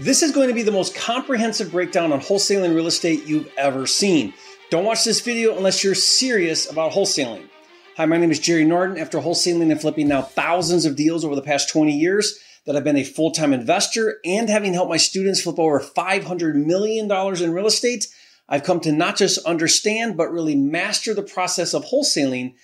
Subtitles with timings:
[0.00, 3.84] This is going to be the most comprehensive breakdown on wholesaling real estate you've ever
[3.84, 4.32] seen.
[4.70, 7.48] Don't watch this video unless you're serious about wholesaling.
[7.96, 8.96] Hi, my name is Jerry Norton.
[8.96, 12.84] After wholesaling and flipping now thousands of deals over the past 20 years, that I've
[12.84, 17.52] been a full time investor and having helped my students flip over $500 million in
[17.52, 18.06] real estate,
[18.48, 22.54] I've come to not just understand, but really master the process of wholesaling.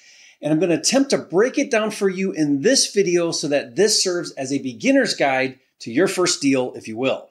[0.41, 3.49] And I'm going to attempt to break it down for you in this video so
[3.49, 7.31] that this serves as a beginner's guide to your first deal, if you will.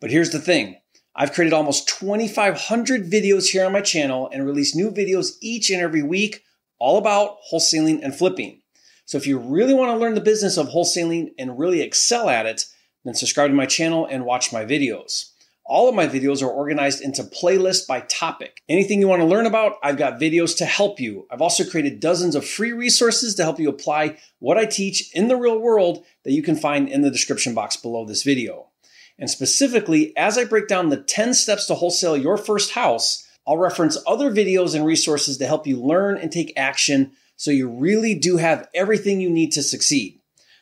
[0.00, 0.76] But here's the thing.
[1.14, 5.80] I've created almost 2,500 videos here on my channel and release new videos each and
[5.80, 6.42] every week,
[6.78, 8.62] all about wholesaling and flipping.
[9.04, 12.46] So if you really want to learn the business of wholesaling and really excel at
[12.46, 12.64] it,
[13.04, 15.31] then subscribe to my channel and watch my videos.
[15.64, 18.62] All of my videos are organized into playlists by topic.
[18.68, 21.26] Anything you want to learn about, I've got videos to help you.
[21.30, 25.28] I've also created dozens of free resources to help you apply what I teach in
[25.28, 28.70] the real world that you can find in the description box below this video.
[29.18, 33.56] And specifically, as I break down the 10 steps to wholesale your first house, I'll
[33.56, 38.14] reference other videos and resources to help you learn and take action so you really
[38.14, 40.18] do have everything you need to succeed.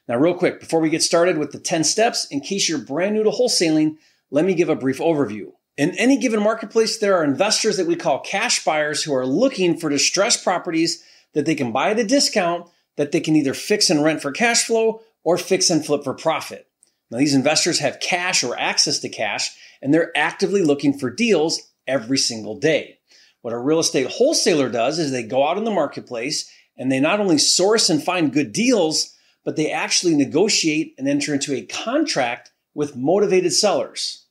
[0.09, 3.15] Now, real quick, before we get started with the 10 steps, in case you're brand
[3.15, 3.97] new to wholesaling,
[4.31, 5.53] let me give a brief overview.
[5.77, 9.77] In any given marketplace, there are investors that we call cash buyers who are looking
[9.77, 13.89] for distressed properties that they can buy at a discount that they can either fix
[13.89, 16.67] and rent for cash flow or fix and flip for profit.
[17.11, 19.51] Now, these investors have cash or access to cash,
[19.83, 22.99] and they're actively looking for deals every single day.
[23.43, 27.01] What a real estate wholesaler does is they go out in the marketplace and they
[27.01, 31.63] not only source and find good deals, but they actually negotiate and enter into a
[31.63, 34.27] contract with motivated sellers.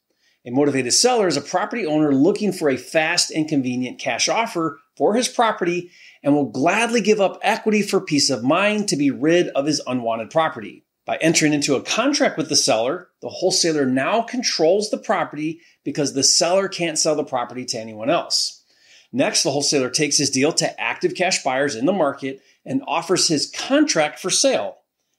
[0.45, 4.80] A motivated seller is a property owner looking for a fast and convenient cash offer
[4.96, 5.92] for his property
[6.23, 9.81] and will gladly give up equity for peace of mind to be rid of his
[9.86, 10.86] unwanted property.
[11.06, 16.14] By entering into a contract with the seller, the wholesaler now controls the property because
[16.14, 18.64] the seller can't sell the property to anyone else.
[19.12, 23.28] Next, the wholesaler takes his deal to active cash buyers in the market and offers
[23.28, 24.78] his contract for sale.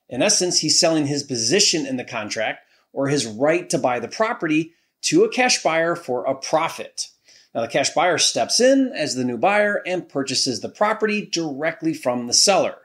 [0.09, 2.61] In essence, he's selling his position in the contract
[2.93, 7.09] or his right to buy the property to a cash buyer for a profit.
[7.55, 11.95] Now, the cash buyer steps in as the new buyer and purchases the property directly
[11.95, 12.77] from the seller.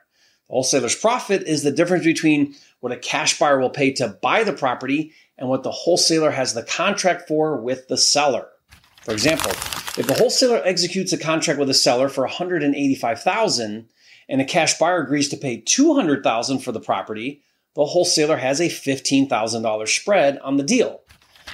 [0.48, 4.44] The wholesaler's profit is the difference between what a cash buyer will pay to buy
[4.44, 8.48] the property and what the wholesaler has the contract for with the seller.
[9.02, 9.52] For example,
[9.98, 13.90] if the wholesaler executes a contract with a seller for 185,000
[14.28, 17.44] and a cash buyer agrees to pay 200,000 for the property,
[17.76, 21.02] the wholesaler has a $15,000 spread on the deal.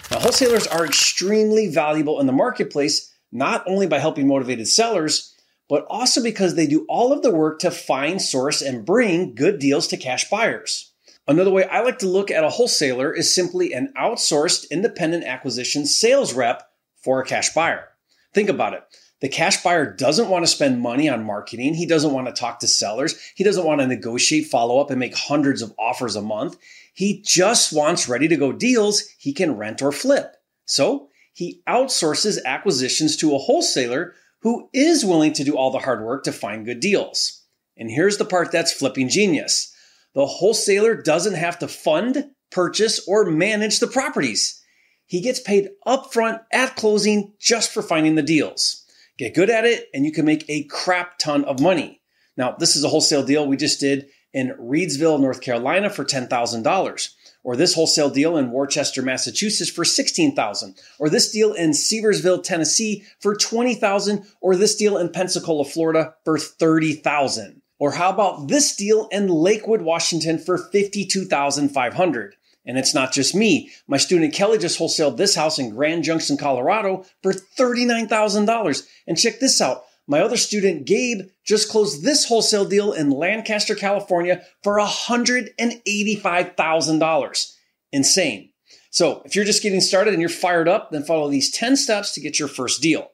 [0.09, 5.35] Now, wholesalers are extremely valuable in the marketplace, not only by helping motivated sellers,
[5.67, 9.57] but also because they do all of the work to find, source, and bring good
[9.57, 10.91] deals to cash buyers.
[11.27, 15.85] Another way I like to look at a wholesaler is simply an outsourced independent acquisition
[15.85, 16.63] sales rep
[16.97, 17.87] for a cash buyer.
[18.33, 18.83] Think about it.
[19.21, 21.75] The cash buyer doesn't want to spend money on marketing.
[21.75, 23.19] He doesn't want to talk to sellers.
[23.35, 26.57] He doesn't want to negotiate, follow up, and make hundreds of offers a month.
[26.93, 30.35] He just wants ready to go deals he can rent or flip.
[30.65, 36.03] So he outsources acquisitions to a wholesaler who is willing to do all the hard
[36.03, 37.43] work to find good deals.
[37.77, 39.73] And here's the part that's flipping genius.
[40.13, 44.61] The wholesaler doesn't have to fund, purchase, or manage the properties.
[45.05, 48.80] He gets paid upfront at closing just for finding the deals.
[49.21, 52.01] Get good at it, and you can make a crap ton of money.
[52.37, 57.09] Now, this is a wholesale deal we just did in Reidsville, North Carolina for $10,000
[57.43, 63.03] or this wholesale deal in Worcester, Massachusetts for 16,000, or this deal in Sevierville, Tennessee
[63.19, 67.61] for 20,000, or this deal in Pensacola, Florida for 30,000.
[67.77, 72.35] Or how about this deal in Lakewood, Washington for 52,500?
[72.71, 73.69] And it's not just me.
[73.85, 78.87] My student Kelly just wholesaled this house in Grand Junction, Colorado for $39,000.
[79.07, 79.83] And check this out.
[80.07, 87.53] My other student Gabe just closed this wholesale deal in Lancaster, California for $185,000.
[87.91, 88.51] Insane.
[88.89, 92.13] So if you're just getting started and you're fired up, then follow these 10 steps
[92.13, 93.09] to get your first deal.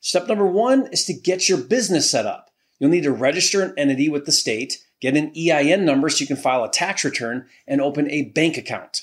[0.00, 2.50] Step number one is to get your business set up.
[2.78, 6.26] You'll need to register an entity with the state get an EIN number so you
[6.26, 9.02] can file a tax return and open a bank account.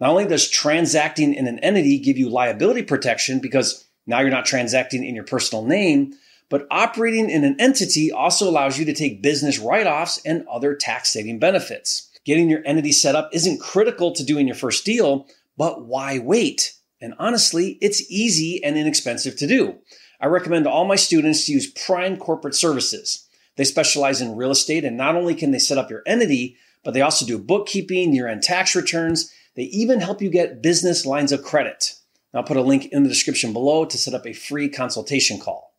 [0.00, 4.46] Not only does transacting in an entity give you liability protection because now you're not
[4.46, 6.14] transacting in your personal name,
[6.48, 10.74] but operating in an entity also allows you to take business write offs and other
[10.74, 12.10] tax saving benefits.
[12.24, 16.74] Getting your entity set up isn't critical to doing your first deal, but why wait?
[17.00, 19.78] And honestly, it's easy and inexpensive to do.
[20.20, 23.27] I recommend all my students to use Prime Corporate Services.
[23.58, 26.94] They specialize in real estate, and not only can they set up your entity, but
[26.94, 29.32] they also do bookkeeping, year end tax returns.
[29.56, 31.94] They even help you get business lines of credit.
[32.32, 35.74] I'll put a link in the description below to set up a free consultation call.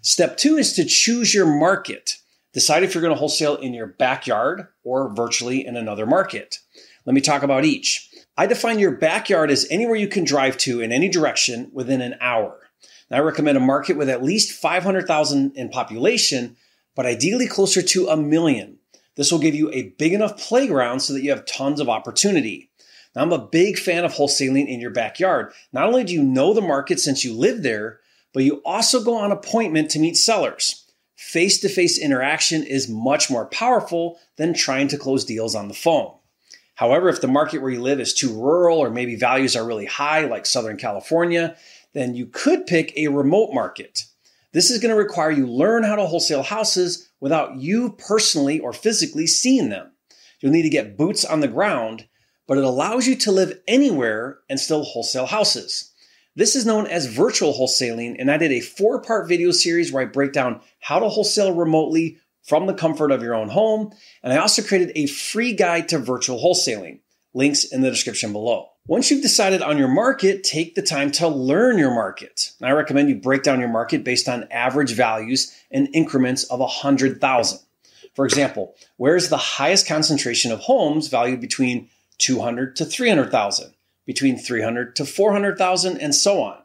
[0.00, 2.18] Step two is to choose your market.
[2.52, 6.60] Decide if you're going to wholesale in your backyard or virtually in another market.
[7.04, 8.10] Let me talk about each.
[8.36, 12.14] I define your backyard as anywhere you can drive to in any direction within an
[12.20, 12.60] hour.
[13.10, 16.56] I recommend a market with at least 500,000 in population,
[16.98, 18.76] but ideally closer to a million.
[19.14, 22.72] This will give you a big enough playground so that you have tons of opportunity.
[23.14, 25.52] Now, I'm a big fan of wholesaling in your backyard.
[25.72, 28.00] Not only do you know the market since you live there,
[28.34, 30.90] but you also go on appointment to meet sellers.
[31.14, 35.74] Face to face interaction is much more powerful than trying to close deals on the
[35.74, 36.12] phone.
[36.74, 39.86] However, if the market where you live is too rural or maybe values are really
[39.86, 41.56] high, like Southern California,
[41.92, 44.02] then you could pick a remote market.
[44.52, 48.72] This is going to require you learn how to wholesale houses without you personally or
[48.72, 49.92] physically seeing them.
[50.40, 52.08] You'll need to get boots on the ground,
[52.46, 55.92] but it allows you to live anywhere and still wholesale houses.
[56.34, 60.02] This is known as virtual wholesaling, and I did a four part video series where
[60.02, 63.92] I break down how to wholesale remotely from the comfort of your own home.
[64.22, 67.00] And I also created a free guide to virtual wholesaling.
[67.34, 68.68] Links in the description below.
[68.88, 72.52] Once you've decided on your market, take the time to learn your market.
[72.62, 77.58] I recommend you break down your market based on average values and increments of 100,000.
[78.14, 83.74] For example, where is the highest concentration of homes valued between 200 to 300,000,
[84.06, 86.56] between 300 to 400,000, and so on.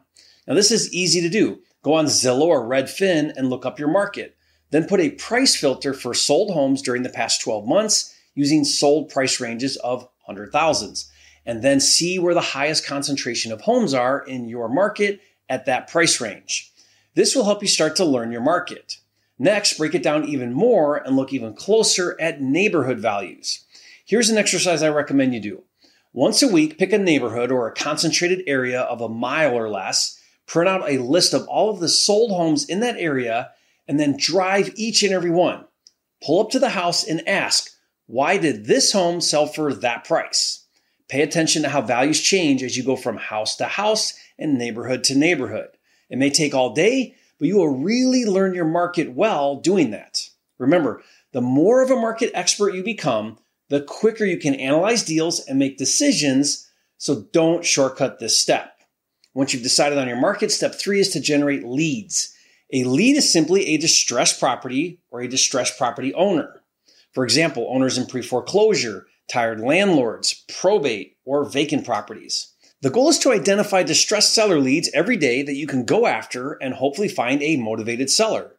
[0.48, 1.60] Now, this is easy to do.
[1.82, 4.34] Go on Zillow or Redfin and look up your market.
[4.70, 9.10] Then put a price filter for sold homes during the past 12 months using sold
[9.10, 11.10] price ranges of hundred thousands.
[11.46, 15.88] And then see where the highest concentration of homes are in your market at that
[15.88, 16.72] price range.
[17.14, 18.98] This will help you start to learn your market.
[19.38, 23.64] Next, break it down even more and look even closer at neighborhood values.
[24.06, 25.62] Here's an exercise I recommend you do.
[26.12, 30.20] Once a week, pick a neighborhood or a concentrated area of a mile or less,
[30.46, 33.50] print out a list of all of the sold homes in that area
[33.88, 35.64] and then drive each and every one.
[36.22, 37.70] Pull up to the house and ask,
[38.06, 40.63] why did this home sell for that price?
[41.08, 45.04] Pay attention to how values change as you go from house to house and neighborhood
[45.04, 45.68] to neighborhood.
[46.08, 50.28] It may take all day, but you will really learn your market well doing that.
[50.58, 51.02] Remember,
[51.32, 55.58] the more of a market expert you become, the quicker you can analyze deals and
[55.58, 56.70] make decisions.
[56.96, 58.78] So don't shortcut this step.
[59.34, 62.34] Once you've decided on your market, step three is to generate leads.
[62.72, 66.62] A lead is simply a distressed property or a distressed property owner.
[67.12, 72.52] For example, owners in pre foreclosure, tired landlords, probate, or vacant properties.
[72.82, 76.52] The goal is to identify distressed seller leads every day that you can go after
[76.52, 78.56] and hopefully find a motivated seller.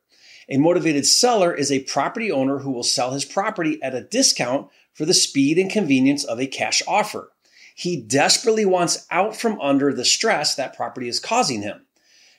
[0.50, 4.69] A motivated seller is a property owner who will sell his property at a discount
[4.94, 7.31] for the speed and convenience of a cash offer.
[7.75, 11.85] He desperately wants out from under the stress that property is causing him.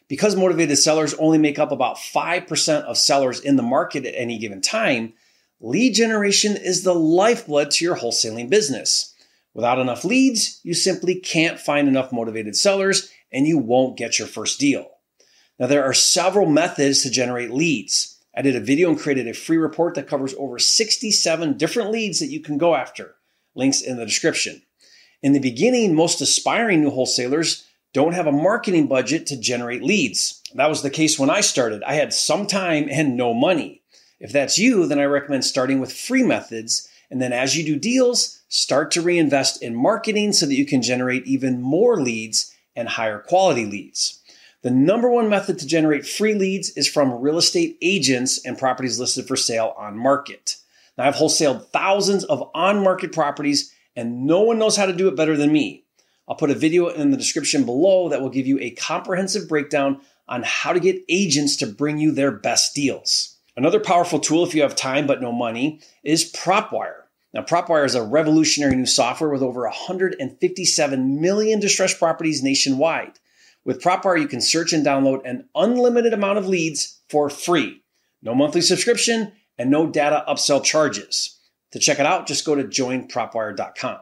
[0.08, 4.38] Because motivated sellers only make up about 5% of sellers in the market at any
[4.38, 5.12] given time,
[5.60, 9.14] lead generation is the lifeblood to your wholesaling business.
[9.54, 14.28] Without enough leads, you simply can't find enough motivated sellers and you won't get your
[14.28, 14.90] first deal.
[15.58, 18.18] Now, there are several methods to generate leads.
[18.36, 22.20] I did a video and created a free report that covers over 67 different leads
[22.20, 23.14] that you can go after.
[23.54, 24.60] Links in the description.
[25.22, 30.42] In the beginning, most aspiring new wholesalers don't have a marketing budget to generate leads.
[30.54, 31.82] That was the case when I started.
[31.82, 33.80] I had some time and no money.
[34.18, 36.88] If that's you, then I recommend starting with free methods.
[37.10, 40.82] And then as you do deals, start to reinvest in marketing so that you can
[40.82, 44.20] generate even more leads and higher quality leads.
[44.62, 48.98] The number one method to generate free leads is from real estate agents and properties
[48.98, 50.56] listed for sale on market.
[50.98, 55.08] Now, I've wholesaled thousands of on market properties, and no one knows how to do
[55.08, 55.84] it better than me.
[56.26, 60.00] I'll put a video in the description below that will give you a comprehensive breakdown
[60.26, 63.35] on how to get agents to bring you their best deals.
[63.56, 67.02] Another powerful tool if you have time but no money is PropWire.
[67.32, 73.18] Now, PropWire is a revolutionary new software with over 157 million distressed properties nationwide.
[73.64, 77.82] With PropWire, you can search and download an unlimited amount of leads for free.
[78.22, 81.38] No monthly subscription and no data upsell charges.
[81.72, 83.98] To check it out, just go to joinpropwire.com.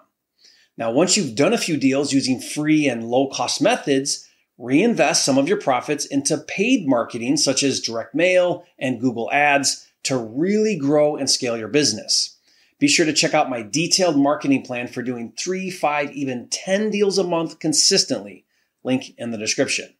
[0.76, 5.38] Now, once you've done a few deals using free and low cost methods, reinvest some
[5.38, 10.76] of your profits into paid marketing such as direct mail and Google Ads to really
[10.76, 12.36] grow and scale your business.
[12.78, 16.90] Be sure to check out my detailed marketing plan for doing three, five, even 10
[16.90, 18.44] deals a month consistently.
[18.82, 19.94] Link in the description.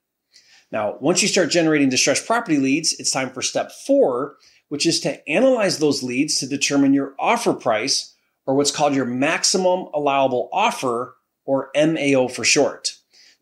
[0.71, 4.37] Now, once you start generating distressed property leads, it's time for step four,
[4.69, 9.05] which is to analyze those leads to determine your offer price or what's called your
[9.05, 12.94] maximum allowable offer or MAO for short.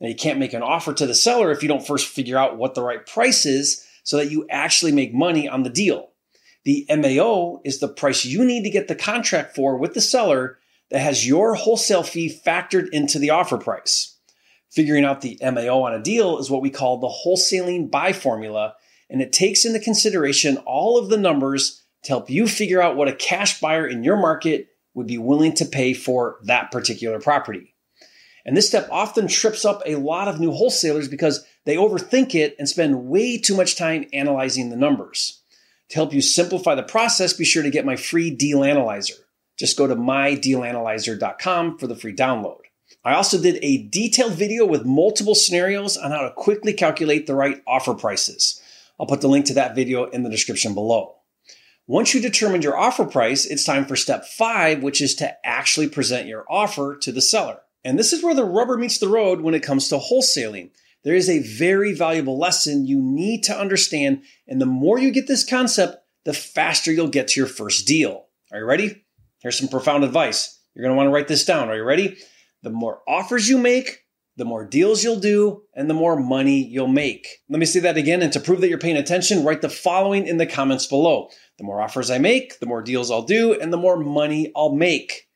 [0.02, 2.58] Now, you can't make an offer to the seller if you don't first figure out
[2.58, 6.10] what the right price is so that you actually make money on the deal.
[6.64, 10.58] The MAO is the price you need to get the contract for with the seller
[10.90, 14.18] that has your wholesale fee factored into the offer price.
[14.70, 18.74] Figuring out the MAO on a deal is what we call the wholesaling buy formula,
[19.08, 23.08] and it takes into consideration all of the numbers to help you figure out what
[23.08, 27.71] a cash buyer in your market would be willing to pay for that particular property.
[28.44, 32.56] And this step often trips up a lot of new wholesalers because they overthink it
[32.58, 35.42] and spend way too much time analyzing the numbers.
[35.90, 39.14] To help you simplify the process, be sure to get my free deal analyzer.
[39.58, 42.60] Just go to mydealanalyzer.com for the free download.
[43.04, 47.34] I also did a detailed video with multiple scenarios on how to quickly calculate the
[47.34, 48.60] right offer prices.
[48.98, 51.16] I'll put the link to that video in the description below.
[51.86, 55.88] Once you determined your offer price, it's time for step five, which is to actually
[55.88, 57.58] present your offer to the seller.
[57.84, 60.70] And this is where the rubber meets the road when it comes to wholesaling
[61.04, 64.22] there is a very valuable lesson you need to understand.
[64.46, 68.26] And the more you get this concept, the faster you'll get to your first deal.
[68.52, 69.04] Are you ready?
[69.40, 70.60] Here's some profound advice.
[70.74, 71.68] You're going to want to write this down.
[71.68, 72.16] Are you ready?
[72.62, 74.04] The more offers you make,
[74.36, 77.26] the more deals you'll do, and the more money you'll make.
[77.48, 78.22] Let me say that again.
[78.22, 81.28] And to prove that you're paying attention, write the following in the comments below.
[81.58, 84.74] The more offers I make, the more deals I'll do, and the more money I'll
[84.74, 85.28] make.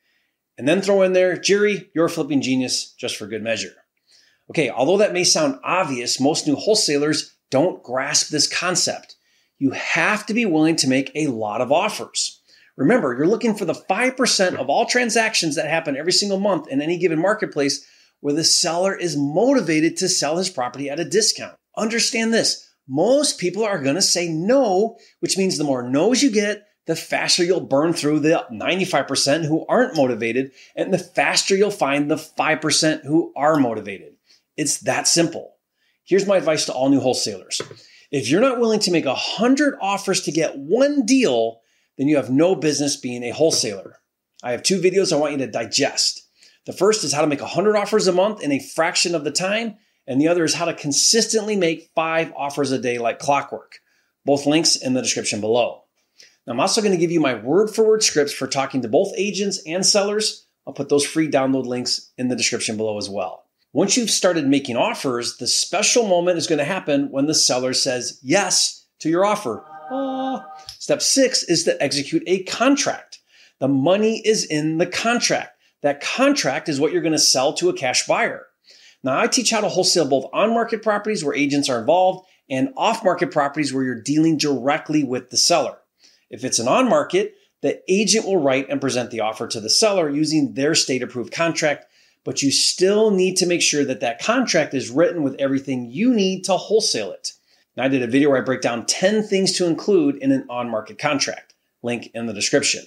[0.57, 3.73] And then throw in there, Jerry, you're a flipping genius just for good measure.
[4.49, 9.15] Okay, although that may sound obvious, most new wholesalers don't grasp this concept.
[9.59, 12.41] You have to be willing to make a lot of offers.
[12.75, 16.81] Remember, you're looking for the 5% of all transactions that happen every single month in
[16.81, 17.85] any given marketplace
[18.19, 21.55] where the seller is motivated to sell his property at a discount.
[21.75, 22.69] Understand this.
[22.87, 26.95] Most people are going to say no, which means the more no's you get, the
[26.95, 32.15] faster you'll burn through the 95% who aren't motivated and the faster you'll find the
[32.15, 34.15] 5% who are motivated.
[34.55, 35.55] It's that simple.
[36.05, 37.61] Here's my advice to all new wholesalers.
[38.09, 41.59] If you're not willing to make 100 offers to get one deal,
[41.97, 43.97] then you have no business being a wholesaler.
[44.41, 46.23] I have two videos I want you to digest.
[46.65, 49.31] The first is how to make 100 offers a month in a fraction of the
[49.31, 49.75] time,
[50.07, 53.79] and the other is how to consistently make five offers a day like clockwork.
[54.25, 55.83] Both links in the description below.
[56.47, 59.13] I'm also going to give you my word for word scripts for talking to both
[59.17, 60.45] agents and sellers.
[60.65, 63.45] I'll put those free download links in the description below as well.
[63.73, 67.73] Once you've started making offers, the special moment is going to happen when the seller
[67.73, 69.63] says yes to your offer.
[69.91, 70.45] Ah.
[70.79, 73.19] Step six is to execute a contract.
[73.59, 75.57] The money is in the contract.
[75.81, 78.45] That contract is what you're going to sell to a cash buyer.
[79.03, 82.69] Now, I teach how to wholesale both on market properties where agents are involved and
[82.77, 85.77] off market properties where you're dealing directly with the seller.
[86.29, 89.69] If it's an on market, the agent will write and present the offer to the
[89.69, 91.85] seller using their state approved contract
[92.27, 96.13] but you still need to make sure that that contract is written with everything you
[96.13, 97.31] need to wholesale it.
[97.77, 100.45] Now, I did a video where I break down 10 things to include in an
[100.49, 101.53] on market contract.
[101.83, 102.83] Link in the description.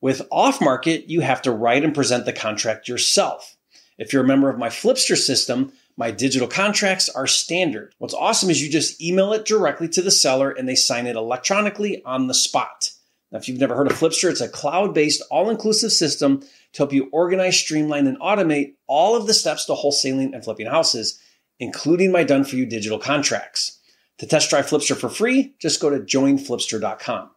[0.00, 3.56] With off market, you have to write and present the contract yourself.
[3.98, 7.92] If you're a member of my Flipster system, my digital contracts are standard.
[7.98, 11.16] What's awesome is you just email it directly to the seller and they sign it
[11.16, 12.92] electronically on the spot.
[13.32, 16.78] Now, if you've never heard of Flipster, it's a cloud based, all inclusive system to
[16.78, 21.20] help you organize, streamline, and automate all of the steps to wholesaling and flipping houses,
[21.58, 23.80] including my done for you digital contracts.
[24.18, 27.30] To test drive Flipster for free, just go to joinflipster.com.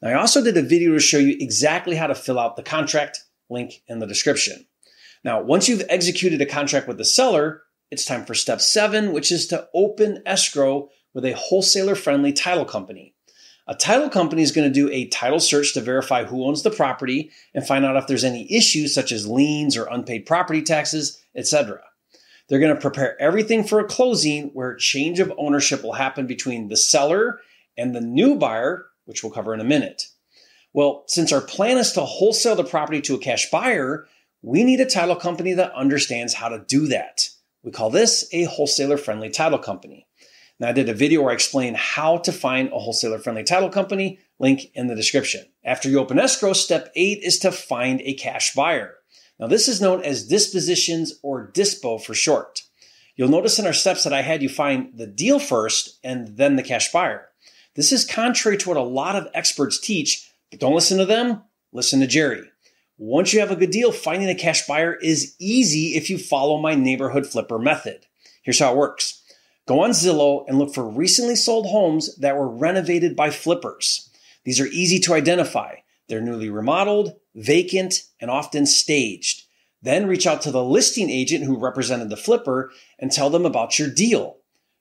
[0.00, 2.62] Now, I also did a video to show you exactly how to fill out the
[2.62, 4.64] contract, link in the description.
[5.22, 9.32] Now, once you've executed a contract with the seller, it's time for step seven, which
[9.32, 13.14] is to open escrow with a wholesaler friendly title company.
[13.66, 16.70] A title company is going to do a title search to verify who owns the
[16.70, 21.22] property and find out if there's any issues such as liens or unpaid property taxes,
[21.36, 21.80] etc.
[22.48, 26.68] They're going to prepare everything for a closing where change of ownership will happen between
[26.68, 27.40] the seller
[27.78, 30.08] and the new buyer, which we'll cover in a minute.
[30.72, 34.06] Well, since our plan is to wholesale the property to a cash buyer,
[34.42, 37.28] we need a title company that understands how to do that.
[37.62, 40.06] We call this a wholesaler friendly title company.
[40.58, 43.70] Now, I did a video where I explain how to find a wholesaler friendly title
[43.70, 45.44] company, link in the description.
[45.64, 48.94] After you open escrow, step eight is to find a cash buyer.
[49.38, 52.62] Now, this is known as dispositions or dispo for short.
[53.16, 56.56] You'll notice in our steps that I had you find the deal first and then
[56.56, 57.28] the cash buyer.
[57.74, 61.42] This is contrary to what a lot of experts teach, but don't listen to them,
[61.72, 62.42] listen to Jerry.
[63.02, 66.58] Once you have a good deal, finding a cash buyer is easy if you follow
[66.58, 68.04] my neighborhood flipper method.
[68.42, 69.22] Here's how it works.
[69.66, 74.10] Go on Zillow and look for recently sold homes that were renovated by flippers.
[74.44, 75.76] These are easy to identify.
[76.08, 79.44] They're newly remodeled, vacant, and often staged.
[79.80, 83.78] Then reach out to the listing agent who represented the flipper and tell them about
[83.78, 84.40] your deal.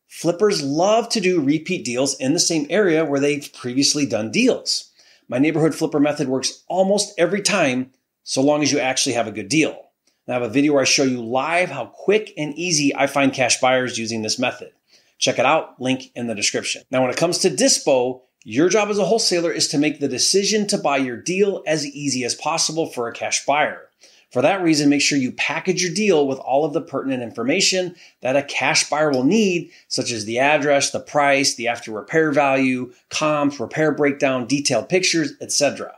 [0.10, 4.92] Flippers love to do repeat deals in the same area where they've previously done deals.
[5.30, 7.92] My neighborhood flipper method works almost every time,
[8.30, 9.88] so long as you actually have a good deal.
[10.28, 13.34] I have a video where I show you live how quick and easy I find
[13.34, 14.70] cash buyers using this method.
[15.18, 16.84] Check it out, link in the description.
[16.92, 20.08] Now, when it comes to Dispo, your job as a wholesaler is to make the
[20.08, 23.90] decision to buy your deal as easy as possible for a cash buyer.
[24.32, 27.96] For that reason, make sure you package your deal with all of the pertinent information
[28.22, 32.32] that a cash buyer will need, such as the address, the price, the after repair
[32.32, 35.96] value, comps, repair breakdown, detailed pictures, etc.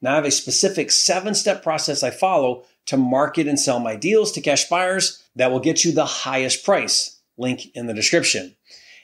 [0.00, 3.96] Now I have a specific seven step process I follow to market and sell my
[3.96, 7.20] deals to cash buyers that will get you the highest price.
[7.36, 8.56] Link in the description.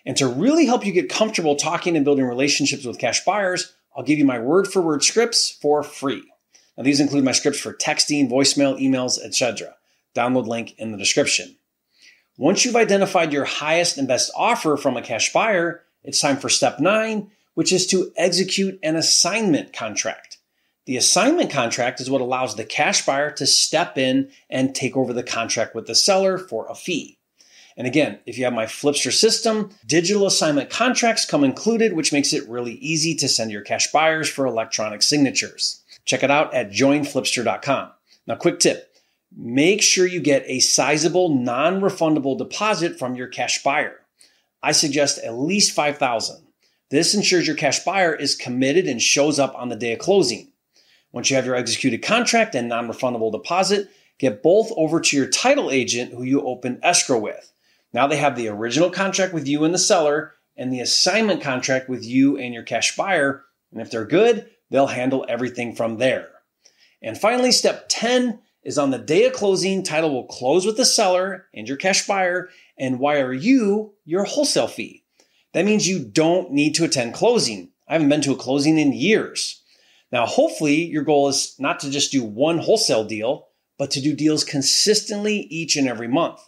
[0.07, 4.05] And to really help you get comfortable talking and building relationships with cash buyers, I'll
[4.05, 6.23] give you my word for word scripts for free.
[6.77, 9.77] Now, these include my scripts for texting, voicemail, emails, etc.
[10.15, 11.57] Download link in the description.
[12.37, 16.49] Once you've identified your highest and best offer from a cash buyer, it's time for
[16.49, 20.34] step nine, which is to execute an assignment contract.
[20.87, 25.12] The assignment contract is what allows the cash buyer to step in and take over
[25.12, 27.19] the contract with the seller for a fee.
[27.76, 32.33] And again, if you have my Flipster system, digital assignment contracts come included, which makes
[32.33, 35.83] it really easy to send your cash buyers for electronic signatures.
[36.05, 37.91] Check it out at joinflipster.com.
[38.26, 38.91] Now, quick tip
[39.37, 44.00] make sure you get a sizable non refundable deposit from your cash buyer.
[44.62, 46.47] I suggest at least 5000
[46.91, 50.53] This ensures your cash buyer is committed and shows up on the day of closing.
[51.14, 55.26] Once you have your executed contract and non refundable deposit, get both over to your
[55.26, 57.52] title agent who you open escrow with.
[57.92, 61.88] Now they have the original contract with you and the seller and the assignment contract
[61.88, 63.44] with you and your cash buyer.
[63.73, 66.30] And if they're good, They'll handle everything from there.
[67.00, 70.85] And finally, step 10 is on the day of closing, title will close with the
[70.85, 75.04] seller and your cash buyer and wire you your wholesale fee.
[75.52, 77.71] That means you don't need to attend closing.
[77.86, 79.62] I haven't been to a closing in years.
[80.15, 83.49] Now, hopefully, your goal is not to just do one wholesale deal,
[83.79, 86.39] but to do deals consistently each and every month.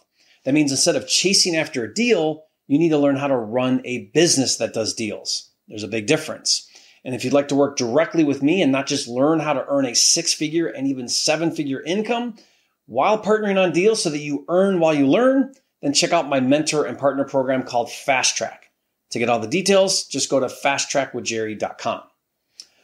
[0.45, 3.81] That means instead of chasing after a deal, you need to learn how to run
[3.83, 5.51] a business that does deals.
[5.67, 6.65] There's a big difference.
[7.03, 9.65] And if you'd like to work directly with me and not just learn how to
[9.67, 12.37] earn a six figure and even seven figure income
[12.85, 16.39] while partnering on deals so that you earn while you learn, then check out my
[16.39, 18.71] mentor and partner program called Fast Track.
[19.09, 22.03] To get all the details, just go to fasttrackwithjerry.com.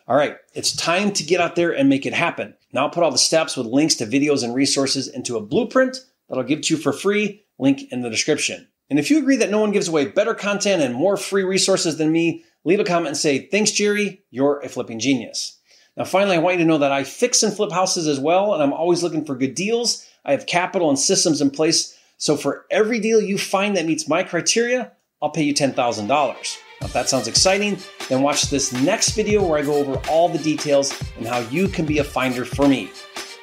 [0.05, 2.55] All right, it's time to get out there and make it happen.
[2.73, 5.97] Now I'll put all the steps with links to videos and resources into a blueprint
[6.27, 8.67] that I'll give to you for free, link in the description.
[8.89, 11.97] And if you agree that no one gives away better content and more free resources
[11.97, 15.57] than me, leave a comment and say, Thanks, Jerry, you're a flipping genius.
[15.95, 18.53] Now, finally, I want you to know that I fix and flip houses as well,
[18.53, 20.05] and I'm always looking for good deals.
[20.25, 21.97] I have capital and systems in place.
[22.17, 26.57] So for every deal you find that meets my criteria, I'll pay you $10,000.
[26.83, 27.77] If that sounds exciting,
[28.09, 31.67] then watch this next video where I go over all the details and how you
[31.67, 32.91] can be a finder for me.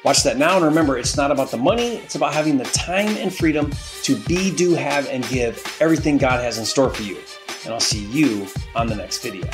[0.03, 3.15] Watch that now, and remember, it's not about the money, it's about having the time
[3.17, 3.71] and freedom
[4.03, 7.17] to be, do, have, and give everything God has in store for you
[7.63, 9.47] and I'll see you on the next video.